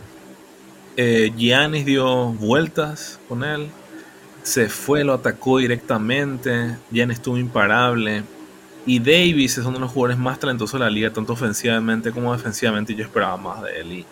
[0.97, 3.69] Eh, Giannis dio vueltas con él,
[4.43, 8.23] se fue, lo atacó directamente, Giannis estuvo imparable.
[8.87, 12.33] Y Davis es uno de los jugadores más talentosos de la liga, tanto ofensivamente como
[12.35, 13.93] defensivamente, y yo esperaba más de él.
[13.93, 14.07] Y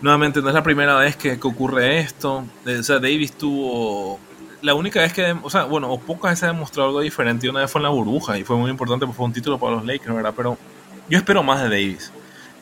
[0.00, 2.44] nuevamente, no es la primera vez que, ocurre esto.
[2.64, 4.20] Eh, o sea, Davis tuvo
[4.62, 7.46] la única vez que, o sea, bueno, o pocas veces ha demostrado algo diferente.
[7.46, 9.58] Y una vez fue en la burbuja y fue muy importante porque fue un título
[9.58, 10.32] para los Lakers, ¿verdad?
[10.36, 10.56] Pero
[11.08, 12.12] yo espero más de Davis.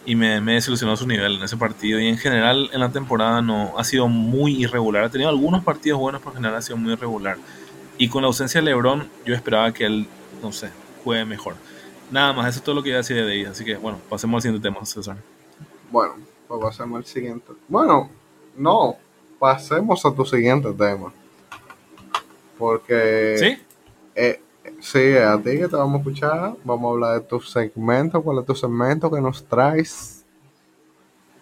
[0.06, 2.00] Y me, me desilusionó su nivel en ese partido.
[2.00, 5.04] Y en general en la temporada no ha sido muy irregular.
[5.04, 7.36] Ha tenido algunos partidos buenos, pero en general ha sido muy irregular.
[7.98, 10.08] Y con la ausencia de LeBron, yo esperaba que él,
[10.42, 10.70] no sé,
[11.04, 11.54] juegue mejor.
[12.10, 13.48] Nada más, eso es todo lo que iba a decir de Davis.
[13.48, 15.18] Así que, bueno, pasemos al siguiente tema, César.
[15.90, 16.14] Bueno,
[16.48, 17.52] pues pasemos al siguiente.
[17.68, 18.08] Bueno,
[18.56, 18.96] no,
[19.38, 21.12] pasemos a tu siguiente tema.
[22.60, 23.36] Porque.
[23.38, 23.58] ¿Sí?
[24.14, 24.42] Eh,
[24.80, 28.22] sí, a ti que te vamos a escuchar, vamos a hablar de tu segmento.
[28.22, 30.26] ¿Cuál es tu segmento que nos traes?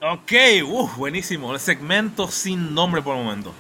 [0.01, 0.33] Ok,
[0.65, 1.53] uh, buenísimo.
[1.53, 3.53] El segmento sin nombre por el momento.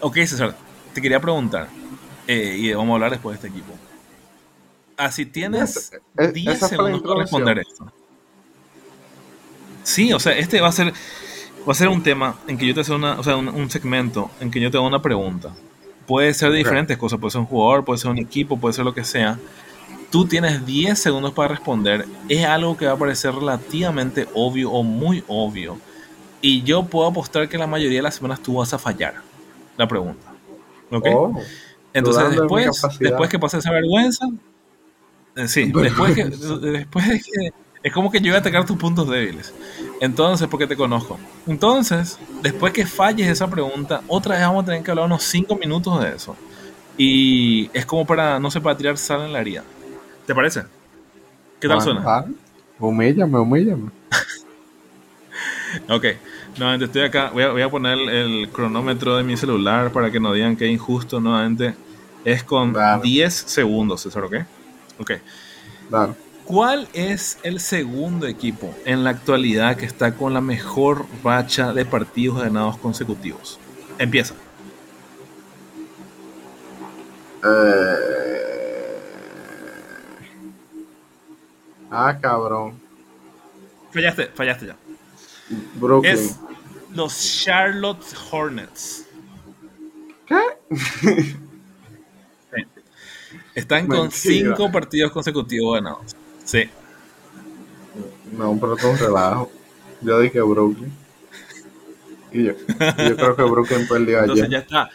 [0.00, 0.54] Ok, César,
[0.92, 1.68] te quería preguntar,
[2.26, 3.72] eh, y vamos a hablar después de este equipo.
[4.98, 7.90] Así tienes 10 segundos para responder esto.
[9.82, 10.92] Sí, o sea, este va a ser
[11.66, 14.30] va a ser un tema en que yo te haga una, o sea, un, segmento
[14.40, 15.54] en que yo te haga una pregunta.
[16.12, 18.84] Puede ser de diferentes cosas, puede ser un jugador, puede ser un equipo, puede ser
[18.84, 19.38] lo que sea.
[20.10, 22.04] Tú tienes 10 segundos para responder.
[22.28, 25.78] Es algo que va a parecer relativamente obvio o muy obvio.
[26.42, 29.22] Y yo puedo apostar que la mayoría de las semanas tú vas a fallar
[29.78, 30.34] la pregunta.
[30.90, 31.06] ¿Ok?
[31.14, 31.40] Oh,
[31.94, 34.26] Entonces después, después que pase esa vergüenza,
[35.34, 38.76] eh, sí, después, que, después de que es como que yo voy a atacar tus
[38.76, 39.52] puntos débiles.
[40.00, 41.18] Entonces, porque te conozco.
[41.46, 45.56] Entonces, después que falles esa pregunta, otra vez vamos a tener que hablar unos 5
[45.56, 46.36] minutos de eso.
[46.96, 49.64] Y es como para, no sé, para tirar sal en la herida.
[50.26, 50.62] ¿Te parece?
[51.58, 52.02] ¿Qué tal suena?
[52.04, 52.24] Ah,
[52.78, 53.90] humíllame, humíllame.
[55.88, 56.04] ok,
[56.58, 57.30] nuevamente estoy acá.
[57.30, 60.66] Voy a, voy a poner el, cronómetro de mi celular para que no digan que
[60.66, 61.20] es injusto.
[61.20, 61.74] Nuevamente
[62.24, 64.34] es con 10 segundos, César, ¿ok?
[65.00, 65.12] Ok.
[65.88, 66.14] Claro.
[66.52, 71.86] ¿Cuál es el segundo equipo en la actualidad que está con la mejor racha de
[71.86, 73.58] partidos ganados consecutivos?
[73.98, 74.34] Empieza.
[77.42, 78.36] Eh...
[81.90, 82.78] Ah, cabrón.
[83.90, 84.76] Fallaste, fallaste ya.
[85.76, 86.12] Brooklyn.
[86.12, 86.38] Es
[86.92, 89.06] los Charlotte Hornets.
[90.26, 90.36] ¿Qué?
[93.54, 96.14] Están con cinco partidos consecutivos ganados.
[96.44, 96.68] Sí.
[98.32, 99.50] No, pero todo un relajo.
[100.00, 100.92] Yo dije Brooklyn.
[102.32, 104.30] Y yo, yo creo que Brooklyn perdió ayer.
[104.30, 104.90] Entonces ya está.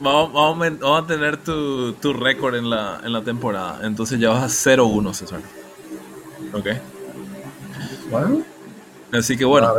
[0.00, 3.80] Vamos, vamos, a tener tu, tu récord en la, en la temporada.
[3.84, 5.40] Entonces ya vas a 0-1, César.
[6.52, 6.66] Ok.
[8.10, 8.42] Bueno.
[9.12, 9.72] Así que bueno,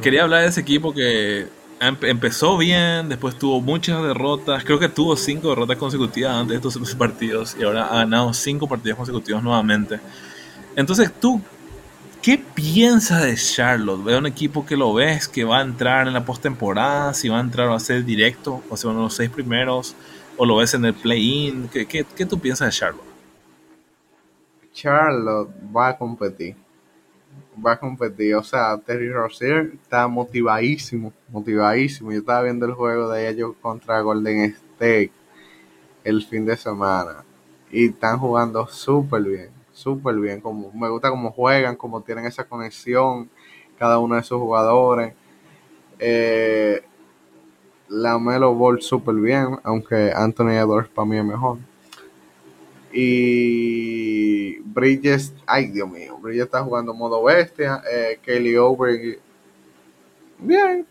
[0.00, 1.48] quería hablar de ese equipo que
[1.80, 6.94] empezó bien, después tuvo muchas derrotas, creo que tuvo cinco derrotas consecutivas antes de estos
[6.96, 9.98] partidos y ahora ha ganado cinco partidos consecutivos nuevamente.
[10.76, 11.40] Entonces, ¿tú
[12.20, 14.04] qué piensas de Charlotte?
[14.04, 17.38] ¿Ve un equipo que lo ves, que va a entrar en la postemporada, si va
[17.38, 19.96] a entrar o a ser directo, o sea, uno de los seis primeros,
[20.36, 21.68] o lo ves en el play-in?
[21.68, 23.10] ¿Qué, qué, qué tú piensas de Charlotte?
[24.72, 26.56] Charlotte va a competir
[27.64, 28.34] va a competir.
[28.34, 32.12] O sea, Terry Rozier está motivadísimo, motivadísimo.
[32.12, 35.12] Yo estaba viendo el juego de ellos contra Golden State
[36.04, 37.24] el fin de semana
[37.70, 40.40] y están jugando súper bien, súper bien.
[40.40, 43.28] Como, me gusta cómo juegan, cómo tienen esa conexión
[43.78, 45.14] cada uno de sus jugadores.
[45.98, 46.82] Eh,
[47.88, 51.58] la Melo Ball súper bien, aunque Anthony Edwards para mí es mejor.
[52.92, 53.99] Y
[54.64, 57.82] Bridges, ay Dios mío, Bridges está jugando modo bestia.
[57.90, 59.18] Eh, Kelly Over,
[60.38, 60.86] bien.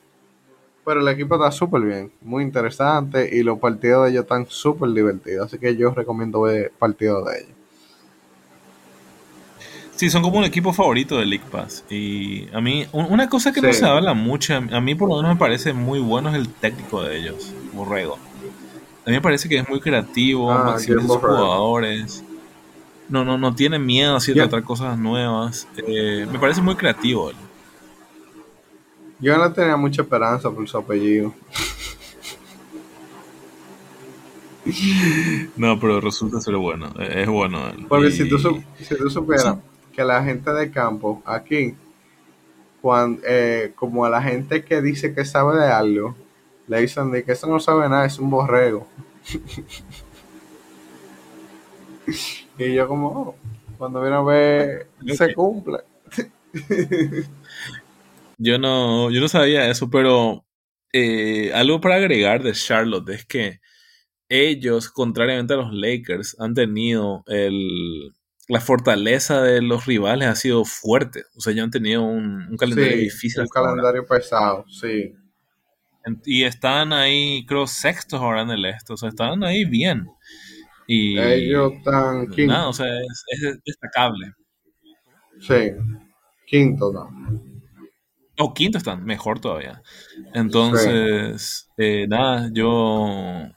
[0.85, 3.29] Pero el equipo está súper bien, muy interesante.
[3.31, 5.47] Y los partidos de ellos están súper divertidos.
[5.47, 7.59] Así que yo recomiendo ver partidos de ellos.
[9.99, 11.83] Sí, son como un equipo favorito de League Pass.
[11.89, 15.33] Y a mí, una cosa que no se habla mucho, a mí por lo menos
[15.33, 18.17] me parece muy bueno es el técnico de ellos, Borrego.
[19.05, 22.23] A mí me parece que es muy creativo, ah, sus jugadores.
[23.09, 25.67] No, no, no tiene miedo a tratar cosas nuevas.
[25.77, 27.31] Eh, me parece muy creativo.
[29.19, 31.33] Yo no tenía mucha esperanza por su apellido.
[35.57, 36.93] no, pero resulta ser bueno.
[36.99, 37.59] Es bueno.
[37.87, 39.57] Porque si, tú, si tú supieras
[39.91, 41.75] que la gente de campo aquí,
[42.81, 46.15] cuando, eh, como a la gente que dice que sabe de algo,
[46.67, 48.87] le dicen de que eso no sabe nada, es un borrego.
[52.59, 53.35] y yo como, oh,
[53.77, 55.79] cuando viene a ver, se cumple.
[58.37, 60.45] yo no, yo no sabía eso, pero
[60.93, 63.59] eh, algo para agregar de Charlotte es que
[64.27, 68.13] ellos, contrariamente a los Lakers, han tenido el,
[68.49, 71.23] la fortaleza de los rivales ha sido fuerte.
[71.35, 73.41] O sea, ellos han tenido un, calendario difícil.
[73.41, 75.15] Un calendario pesado, sí.
[76.25, 78.93] Y están ahí, creo, sextos ahora en el este.
[78.93, 80.07] O sea, están ahí bien.
[80.91, 82.51] Y Ellos están quinto.
[82.51, 84.33] nada, o sea, es, es destacable.
[85.39, 85.71] Sí,
[86.47, 87.09] quinto, ¿no?
[88.39, 89.83] O quinto están, mejor todavía.
[90.33, 93.05] Entonces, eh, nada, yo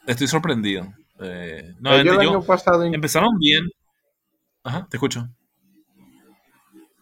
[0.07, 0.93] estoy sorprendido.
[1.21, 3.65] Eh, no, Ellos el yo- año pasado, empezaron bien.
[4.63, 5.27] Ajá, te escucho.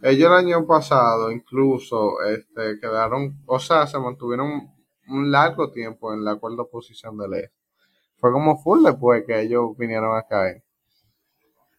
[0.03, 4.71] ellos el año pasado incluso este, quedaron, o sea, se mantuvieron
[5.09, 7.60] un largo tiempo en la cuarta posición del este.
[8.21, 10.63] Fue como full después que ellos vinieron a caer.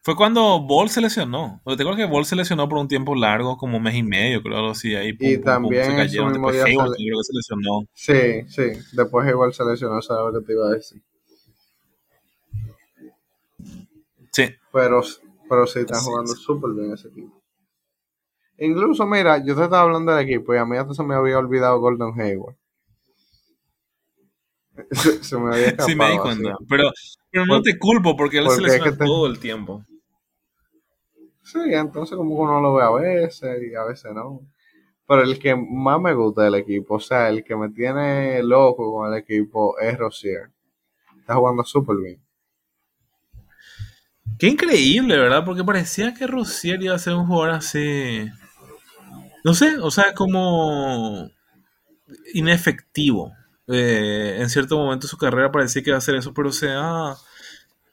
[0.04, 1.62] Fue cuando Ball se lesionó.
[1.66, 4.42] ¿Te acuerdas que Ball se lesionó por un tiempo largo, como un mes y medio,
[4.44, 4.96] creo, algo así?
[4.96, 6.34] Ahí, pum, Y pum, pum, también se cayeron.
[6.34, 7.88] mismo Después Hayward, sale- creo que se lesionó.
[7.94, 11.02] Sí, sí, después igual se lesionó, sabes lo que te iba a decir.
[14.32, 15.02] Sí, Pero,
[15.48, 16.44] pero sí están Sí, jugando sí.
[16.44, 17.42] súper bien ese equipo.
[18.60, 21.38] Incluso, mira, yo te estaba hablando del equipo y a mí hasta se me había
[21.38, 22.56] olvidado Golden Hayward.
[24.92, 25.88] Se, se me había escapado.
[25.90, 26.22] sí me di así.
[26.22, 26.58] cuenta.
[26.70, 26.92] Pero,
[27.32, 29.86] pero no te culpo porque él se es lesiona que te- todo el tiempo.
[31.44, 34.42] Sí, entonces como que uno lo ve a veces y a veces no.
[35.08, 38.94] Pero el que más me gusta del equipo, o sea, el que me tiene loco
[38.94, 40.52] con el equipo es Rosier.
[41.20, 42.22] Está jugando súper bien.
[44.38, 45.46] Qué increíble, ¿verdad?
[45.46, 48.28] Porque parecía que Rosier iba a ser un jugador así.
[49.44, 51.30] No sé, o sea, como
[52.34, 53.34] inefectivo.
[53.72, 56.70] Eh, en cierto momento de su carrera parecía que iba a hacer eso, pero se
[56.72, 57.16] ha.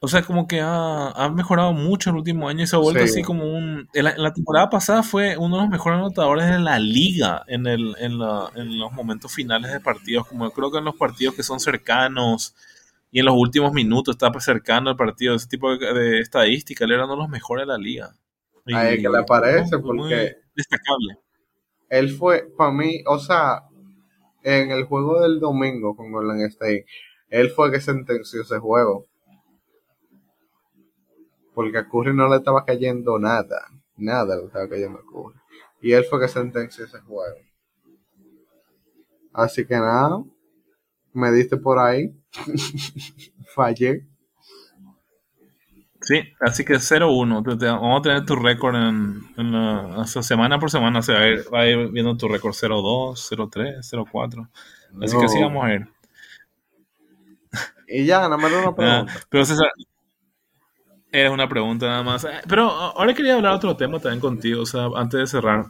[0.01, 2.79] O sea, como que ha, ha mejorado mucho en el último año y se ha
[2.79, 3.09] vuelto Sí.
[3.09, 3.89] así como un.
[3.93, 7.43] En la, en la temporada pasada fue uno de los mejores anotadores de la liga
[7.47, 10.27] en, el, en, la- en los momentos finales de partidos.
[10.27, 12.55] Como yo creo que en los partidos que son cercanos
[13.11, 16.85] y en los últimos minutos está pues, cercano al partido, ese tipo de, de estadística,
[16.85, 18.11] él era uno de los mejores de la liga.
[18.65, 21.17] Y- A él que le parece, muy porque- destacable.
[21.89, 23.63] Él fue, para mí, o sea,
[24.43, 26.85] en el juego del domingo con Golden State,
[27.29, 29.05] él fue que sentenció ese juego.
[31.53, 33.67] Porque a Curry no le estaba cayendo nada.
[33.97, 35.39] Nada le estaba cayendo a Curry.
[35.81, 37.37] Y él fue que sentenció ese juego.
[39.33, 40.23] Así que nada,
[41.13, 42.13] me diste por ahí.
[43.55, 44.08] Fallé.
[46.09, 47.43] Sí, así que 0-1.
[47.43, 51.01] Te- te- Vamos a tener tu récord en, en la, o sea, semana por semana.
[51.03, 54.49] Se va a, ir, va a ir viendo tu récord 0-2, 0-3, 0-4.
[55.01, 55.87] Así que así vamos a ir.
[57.87, 59.13] Y ya, nada más una Ah, pregunta.
[59.29, 59.71] pero César,
[61.11, 62.23] es una pregunta nada más.
[62.25, 65.65] Eh, Pero ahora quería hablar otro tema también contigo, o sea, antes de cerrar.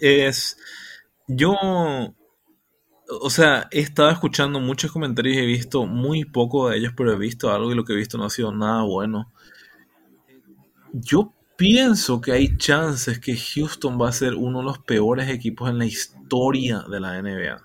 [0.00, 0.58] Es,
[1.28, 1.54] yo,
[3.20, 7.12] o sea, he estado escuchando muchos comentarios y he visto muy poco de ellos, pero
[7.12, 9.30] he visto algo y lo que he visto no ha sido nada bueno.
[10.92, 15.70] Yo pienso que hay chances que Houston va a ser uno de los peores equipos
[15.70, 17.62] en la historia de la NBA.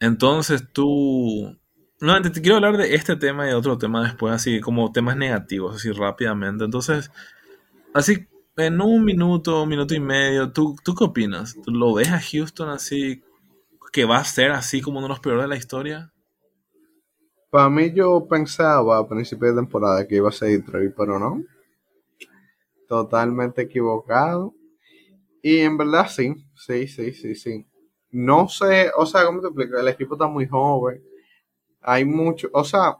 [0.00, 1.56] Entonces tú...
[2.00, 4.92] No, te, te quiero hablar de este tema y de otro tema después, así como
[4.92, 6.64] temas negativos, así rápidamente.
[6.64, 7.10] Entonces,
[7.92, 11.56] así en un minuto, un minuto y medio, ¿tú, ¿tú qué opinas?
[11.64, 13.22] ¿Tú ¿Lo ves a Houston así,
[13.92, 16.12] que va a ser así como uno de los peores de la historia?
[17.50, 21.42] Para mí yo pensaba a principio de temporada que iba a ser Detroit, pero no.
[22.88, 24.54] Totalmente equivocado.
[25.42, 27.66] Y en verdad sí, sí, sí, sí, sí.
[28.10, 29.78] No sé, o sea, ¿cómo te explico?
[29.78, 31.02] El equipo está muy joven.
[31.82, 32.96] Hay mucho, o sea,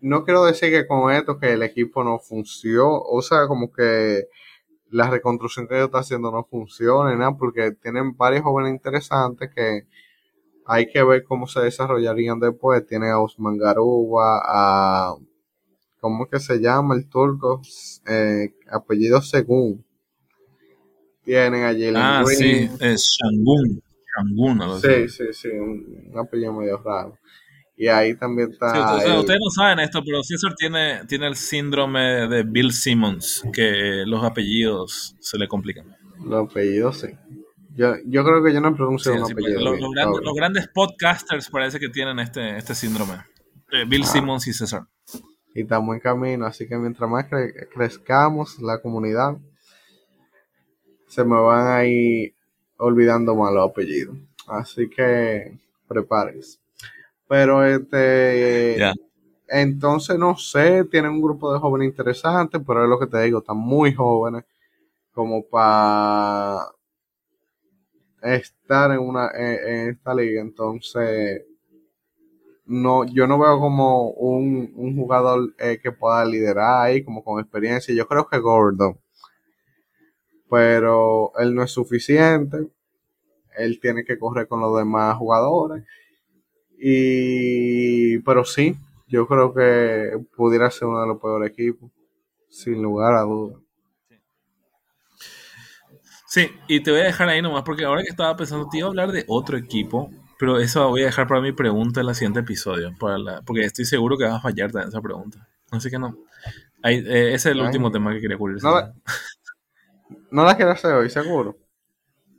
[0.00, 4.26] no quiero decir que con esto que el equipo no funciona, o sea, como que
[4.90, 9.86] la reconstrucción que ellos están haciendo no funciona, porque tienen varios jóvenes interesantes que
[10.66, 12.86] hay que ver cómo se desarrollarían después.
[12.86, 15.16] Tiene a Osman Garuba, a.
[16.02, 17.62] ¿Cómo que se llama el turco?
[18.08, 19.84] Eh, apellido Según.
[21.24, 22.68] Tienen a Jalen Ah, Green.
[22.68, 23.80] sí, es Shangun.
[24.16, 24.88] Shangun, algo así.
[24.88, 27.16] Sí, sí, sí, un, un apellido medio raro.
[27.76, 28.72] Y ahí también está.
[28.74, 32.72] Sí, ustedes, el- ustedes no saben esto, pero César tiene, tiene el síndrome de Bill
[32.72, 35.86] Simmons, que los apellidos se le complican.
[36.24, 37.08] los apellidos, sí.
[37.76, 39.60] Yo, yo creo que yo no Sí, pronuncio un así, apellido.
[39.60, 40.24] los, bien, los grandes, cabrón.
[40.24, 43.14] los grandes podcasters parece que tienen este, este síndrome.
[43.70, 44.06] Eh, Bill Ah.
[44.06, 44.82] Simmons y César.
[45.54, 49.36] Y estamos en camino, así que mientras más cre- crezcamos la comunidad,
[51.06, 52.34] se me van a ir
[52.78, 54.16] olvidando más los apellidos.
[54.46, 56.58] Así que prepárense.
[57.28, 58.92] Pero este, Ya.
[59.48, 63.40] entonces no sé, tienen un grupo de jóvenes interesantes, pero es lo que te digo,
[63.40, 64.44] están muy jóvenes
[65.12, 66.66] como para
[68.22, 71.42] estar en una en, en esta liga, entonces
[72.72, 77.38] no, yo no veo como un, un jugador eh, que pueda liderar ahí, como con
[77.38, 77.94] experiencia.
[77.94, 78.98] Yo creo que Gordon,
[80.48, 82.58] pero él no es suficiente.
[83.56, 85.84] Él tiene que correr con los demás jugadores.
[86.78, 88.74] Y, pero sí,
[89.06, 91.90] yo creo que pudiera ser uno de los peores equipos,
[92.48, 93.60] sin lugar a dudas.
[96.26, 98.86] Sí, y te voy a dejar ahí nomás, porque ahora que estaba pensando, te iba
[98.86, 100.10] a hablar de otro equipo,
[100.42, 103.84] pero eso voy a dejar para mi pregunta en el siguiente episodio, para porque estoy
[103.84, 105.46] seguro que vas a fallar en esa pregunta.
[105.70, 106.18] Así que no.
[106.82, 108.60] Eh, ese es el último tema que quería cubrir.
[108.60, 108.92] No la,
[110.32, 111.56] no la quiero hacer hoy, seguro.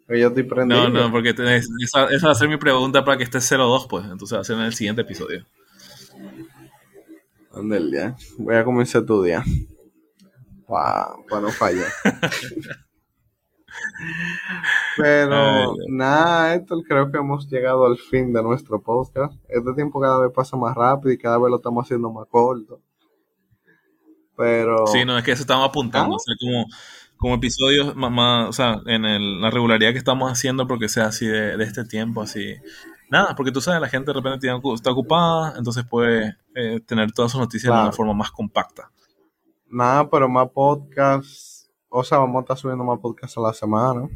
[0.10, 0.90] yo estoy prendido.
[0.90, 4.04] No, no, porque esa, esa, va a ser mi pregunta para que esté 0-2, pues.
[4.04, 5.46] Entonces va a ser en el siguiente episodio.
[7.54, 8.18] ¿Dónde el día?
[8.38, 9.46] Voy a comenzar tu día.
[10.68, 11.88] Wow, para no fallar.
[14.98, 19.34] Pero nada, esto creo que hemos llegado al fin de nuestro podcast.
[19.50, 22.80] Este tiempo cada vez pasa más rápido y cada vez lo estamos haciendo más corto.
[24.36, 24.88] Pero.
[24.88, 26.16] Sí, no, es que eso estamos apuntando.
[26.16, 26.36] ¿Ah?
[26.40, 26.66] como,
[27.18, 31.62] como episodios más, o sea, en la regularidad que estamos haciendo, porque sea así de,
[31.64, 32.56] este tiempo, así.
[33.10, 37.32] Nada, porque tú sabes, la gente de repente está ocupada, entonces puede eh, tener todas
[37.32, 38.90] sus noticias de una forma más compacta.
[39.70, 41.53] Nada, pero más podcasts
[41.96, 44.10] o sea, vamos a estar subiendo más podcasts a la semana.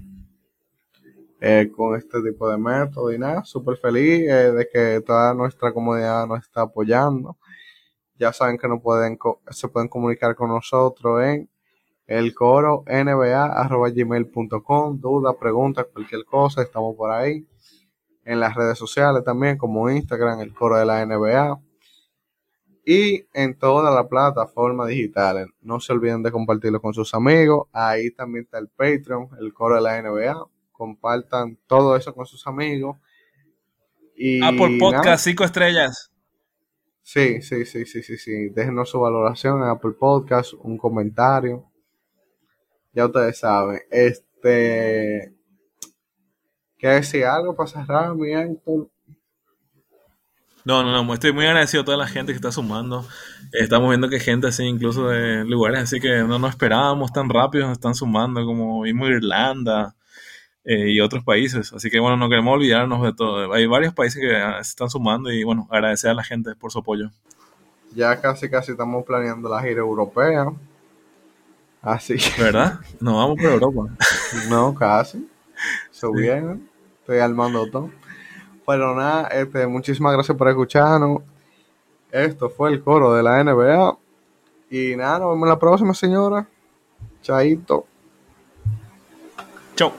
[1.39, 5.71] Eh, con este tipo de método y nada, súper feliz eh, de que toda nuestra
[5.71, 7.37] comunidad nos está apoyando.
[8.15, 9.19] Ya saben que no pueden
[9.51, 11.47] se pueden comunicar con nosotros en
[12.07, 17.47] el coro nba.gmail.com, dudas, preguntas, cualquier cosa, estamos por ahí.
[18.25, 21.59] En las redes sociales también, como Instagram, el coro de la NBA
[22.89, 25.47] y en todas las plataformas digitales.
[25.59, 27.67] No se olviden de compartirlo con sus amigos.
[27.73, 30.47] Ahí también está el Patreon, el coro de la NBA.
[30.71, 32.95] Compartan todo eso con sus amigos.
[34.15, 36.13] Y Apple Podcast, cinco estrellas.
[37.01, 38.49] Sí, sí, sí, sí, sí, sí.
[38.51, 41.69] Déjenos su valoración en Apple Podcast, un comentario.
[42.93, 43.81] Ya ustedes saben.
[43.91, 45.33] Este.
[46.77, 48.89] ¿Quieres decir algo para cerrar, mi Héctor?
[50.67, 53.07] No, no, no, estoy muy agradecido a toda la gente que está sumando.
[53.53, 57.67] Estamos viendo que gente así, incluso de lugares así que no nos esperábamos tan rápido,
[57.67, 59.95] nos están sumando, como mismo Irlanda
[60.65, 61.71] eh, y otros países.
[61.71, 63.53] Así que bueno, no queremos olvidarnos de todo.
[63.53, 66.79] Hay varios países que se están sumando y bueno, agradecer a la gente por su
[66.79, 67.11] apoyo.
[67.95, 70.47] Ya casi, casi estamos planeando la gira europea.
[71.81, 72.81] Así ¿Verdad?
[72.99, 73.83] Nos vamos por Europa.
[74.49, 75.29] no, casi.
[75.91, 76.59] Se viene.
[76.99, 77.89] Estoy armando todo.
[78.67, 81.21] Pero nada, este, muchísimas gracias por escucharnos.
[82.11, 83.97] Esto fue el coro de la NBA.
[84.69, 86.45] Y nada, nos vemos la próxima, señora.
[87.21, 87.85] Chaito.
[89.73, 89.93] Chau.